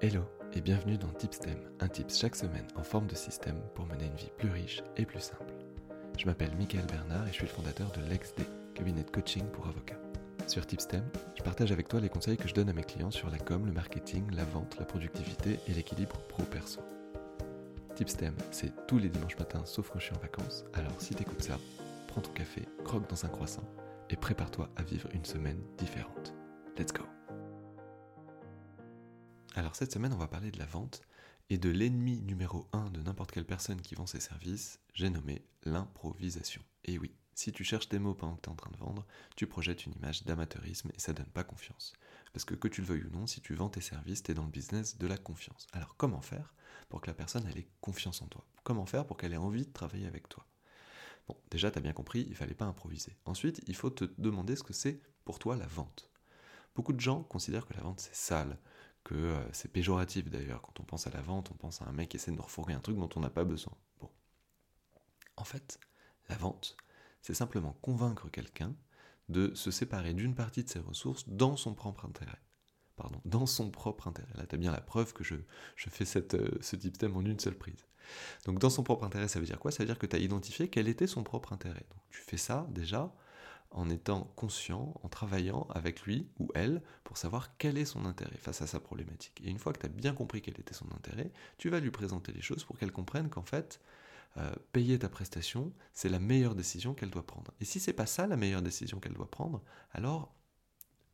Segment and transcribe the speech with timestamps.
[0.00, 0.22] Hello
[0.52, 4.14] et bienvenue dans Tipstem, un tips chaque semaine en forme de système pour mener une
[4.14, 5.52] vie plus riche et plus simple.
[6.16, 9.66] Je m'appelle Michael Bernard et je suis le fondateur de LexD, cabinet de coaching pour
[9.66, 9.98] avocats.
[10.46, 11.02] Sur Tipstem,
[11.36, 13.66] je partage avec toi les conseils que je donne à mes clients sur la com,
[13.66, 16.80] le marketing, la vente, la productivité et l'équilibre pro-perso.
[17.96, 21.42] Tipstem, c'est tous les dimanches matins sauf quand je suis en vacances, alors si t'écoutes
[21.42, 21.58] ça,
[22.06, 23.68] prends ton café, croque dans un croissant
[24.10, 26.34] et prépare-toi à vivre une semaine différente.
[26.78, 27.02] Let's go
[29.58, 31.02] Alors cette semaine, on va parler de la vente
[31.50, 35.44] et de l'ennemi numéro 1 de n'importe quelle personne qui vend ses services, j'ai nommé
[35.64, 36.62] l'improvisation.
[36.84, 39.04] Et oui, si tu cherches des mots pendant que tu es en train de vendre,
[39.34, 41.92] tu projettes une image d'amateurisme et ça donne pas confiance.
[42.32, 44.34] Parce que que tu le veuilles ou non, si tu vends tes services, tu es
[44.34, 45.66] dans le business de la confiance.
[45.72, 46.54] Alors comment faire
[46.88, 48.46] pour que la personne ait confiance en toi?
[48.62, 50.46] Comment faire pour qu'elle ait envie de travailler avec toi?
[51.26, 53.16] Bon, déjà, tu as bien compris, il fallait pas improviser.
[53.24, 56.12] Ensuite, il faut te demander ce que c'est pour toi la vente.
[56.76, 58.56] Beaucoup de gens considèrent que la vente c'est sale,
[59.14, 60.62] euh, c'est péjoratif d'ailleurs.
[60.62, 62.42] Quand on pense à la vente, on pense à un mec qui essaie de nous
[62.42, 63.74] refourguer un truc dont on n'a pas besoin.
[64.00, 64.10] Bon.
[65.36, 65.78] En fait,
[66.28, 66.76] la vente,
[67.22, 68.74] c'est simplement convaincre quelqu'un
[69.28, 72.40] de se séparer d'une partie de ses ressources dans son propre intérêt.
[72.96, 74.32] Pardon, dans son propre intérêt.
[74.34, 75.36] Là, tu as bien la preuve que je,
[75.76, 77.86] fais euh, ce type thème en une seule prise.
[78.44, 79.70] Donc, dans son propre intérêt, ça veut dire quoi?
[79.70, 81.86] Ça veut dire que tu as identifié quel était son propre intérêt.
[81.90, 83.14] Donc, tu fais ça déjà
[83.70, 88.36] en étant conscient, en travaillant avec lui ou elle pour savoir quel est son intérêt
[88.38, 89.40] face à sa problématique.
[89.44, 91.90] Et une fois que tu as bien compris quel était son intérêt, tu vas lui
[91.90, 93.80] présenter les choses pour qu'elle comprenne qu'en fait,
[94.38, 97.52] euh, payer ta prestation, c'est la meilleure décision qu'elle doit prendre.
[97.60, 100.34] Et si c'est pas ça la meilleure décision qu'elle doit prendre, alors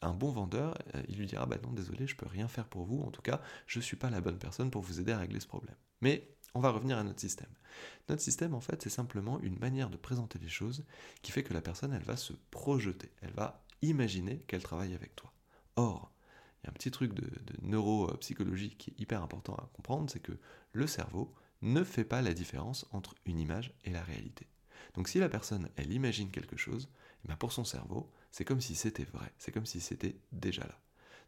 [0.00, 2.84] un bon vendeur, euh, il lui dira bah non désolé, je peux rien faire pour
[2.84, 3.02] vous.
[3.02, 5.46] En tout cas, je suis pas la bonne personne pour vous aider à régler ce
[5.46, 5.76] problème.
[6.00, 7.50] Mais on va revenir à notre système.
[8.08, 10.84] Notre système, en fait, c'est simplement une manière de présenter les choses
[11.22, 15.14] qui fait que la personne, elle va se projeter, elle va imaginer qu'elle travaille avec
[15.14, 15.32] toi.
[15.76, 16.10] Or,
[16.62, 17.30] il y a un petit truc de,
[17.62, 20.38] neuropsychologie qui est hyper important à comprendre, c'est que
[20.72, 21.32] le cerveau
[21.62, 24.48] ne fait pas la différence entre une image et la réalité.
[24.94, 26.88] Donc si la personne, elle imagine quelque chose,
[27.24, 30.62] eh ben, pour son cerveau, c'est comme si c'était vrai, c'est comme si c'était déjà
[30.62, 30.80] là.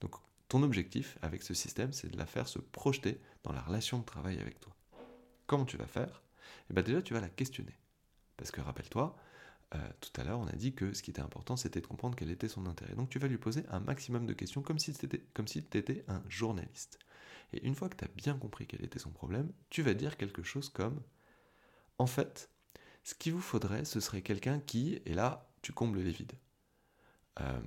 [0.00, 0.14] Donc
[0.48, 4.04] ton objectif avec ce système, c'est de la faire se projeter dans la relation de
[4.04, 4.74] travail avec toi.
[5.46, 6.22] Comment tu vas faire
[6.70, 7.76] Eh bien déjà, tu vas la questionner.
[8.36, 9.16] Parce que rappelle-toi,
[9.74, 12.16] euh, tout à l'heure, on a dit que ce qui était important, c'était de comprendre
[12.16, 12.94] quel était son intérêt.
[12.94, 16.98] Donc tu vas lui poser un maximum de questions comme si tu étais un journaliste.
[17.52, 20.16] Et une fois que tu as bien compris quel était son problème, tu vas dire
[20.16, 21.00] quelque chose comme
[21.98, 22.50] En fait,
[23.04, 26.34] ce qu'il vous faudrait, ce serait quelqu'un qui, et là, tu combles les vides.
[27.40, 27.60] Euh,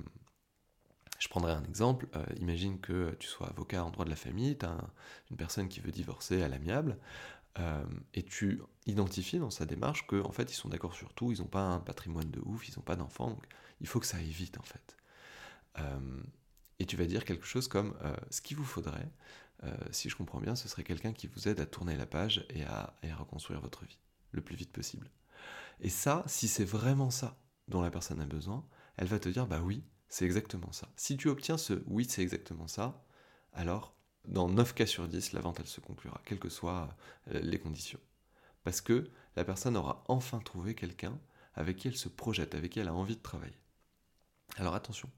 [1.19, 2.07] je prendrai un exemple.
[2.15, 4.77] Euh, imagine que tu sois avocat en droit de la famille, tu as
[5.29, 6.97] une personne qui veut divorcer à l'amiable,
[7.57, 7.83] euh,
[8.13, 11.39] et tu identifies dans sa démarche qu'en en fait ils sont d'accord sur tout, ils
[11.39, 13.43] n'ont pas un patrimoine de ouf, ils n'ont pas d'enfants, donc
[13.81, 14.97] il faut que ça aille vite en fait.
[15.79, 16.21] Euh,
[16.79, 17.93] et tu vas dire quelque chose comme
[18.29, 19.11] ce qu'il vous faudrait,
[19.91, 22.63] si je comprends bien, ce serait quelqu'un qui vous aide à tourner la page et
[22.63, 23.99] à reconstruire votre vie
[24.31, 25.11] le plus vite possible.
[25.81, 27.37] Et ça, si c'est vraiment ça
[27.67, 30.89] dont la personne a besoin, elle va te dire bah oui, c'est exactement ça.
[30.95, 33.03] Si tu obtiens ce oui, c'est exactement ça,
[33.53, 33.95] alors
[34.29, 36.95] dans 9 cas sur 10, la vente elle se conclura, quelles que soient
[37.33, 37.99] euh, les conditions.
[38.63, 41.19] Parce que la personne aura enfin trouvé quelqu'un
[41.55, 43.59] avec qui elle se projette, avec qui elle a envie de travailler.
[44.57, 45.09] Alors attention,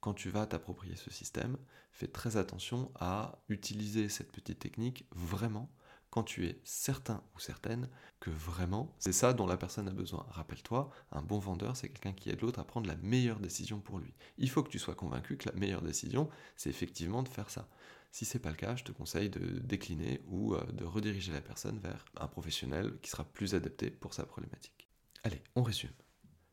[0.00, 1.56] quand tu vas t'approprier ce système,
[1.92, 5.70] fais très attention à utiliser cette petite technique vraiment
[6.12, 7.88] quand tu es certain ou certaine
[8.20, 10.26] que vraiment c'est ça dont la personne a besoin.
[10.28, 13.98] Rappelle-toi, un bon vendeur, c'est quelqu'un qui aide l'autre à prendre la meilleure décision pour
[13.98, 14.12] lui.
[14.36, 17.66] Il faut que tu sois convaincu que la meilleure décision, c'est effectivement de faire ça.
[18.10, 21.40] Si c'est pas le cas, je te conseille de décliner ou euh, de rediriger la
[21.40, 24.90] personne vers un professionnel qui sera plus adapté pour sa problématique.
[25.24, 25.94] Allez, on résume.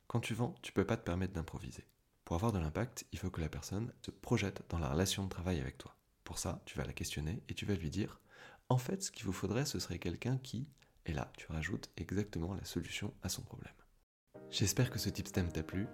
[0.07, 1.83] Quand tu vends, tu peux pas te permettre d'improviser.
[2.23, 5.29] Pour avoir de l'impact, il faut que la personne se projette dans la relation de
[5.29, 5.97] travail avec toi.
[6.23, 8.21] Pour ça, tu vas la questionner et tu vas lui dire
[8.69, 10.67] en fait, ce qu'il vous faudrait, ce serait quelqu'un qui,
[11.05, 13.73] et là, tu rajoutes exactement la solution à son problème.
[14.51, 15.87] J'espère que ce thème t'a plu.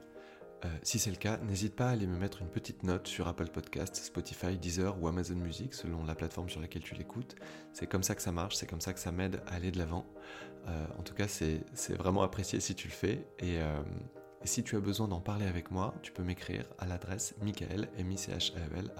[0.63, 3.28] Euh, si c'est le cas, n'hésite pas à aller me mettre une petite note sur
[3.28, 7.36] Apple Podcasts, Spotify, Deezer ou Amazon Music, selon la plateforme sur laquelle tu l'écoutes.
[7.74, 9.78] C'est comme ça que ça marche, c'est comme ça que ça m'aide à aller de
[9.78, 10.06] l'avant.
[10.68, 11.63] Euh, en tout cas, c'est
[11.95, 13.28] vraiment apprécié si tu le fais.
[13.44, 13.83] Euh,
[14.44, 17.89] et, si tu as besoin d'en parler avec moi, tu peux m'écrire à l'adresse michael,
[17.98, 18.92] m i c h -A -E -L,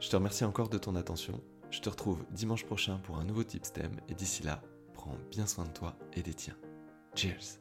[0.00, 1.40] je te remercie encore de ton attention.
[1.70, 4.62] Je te retrouve dimanche prochain pour un nouveau Tipstem et d'ici là,
[4.94, 6.56] prends bien soin de toi et des tiens.
[7.14, 7.60] Cheers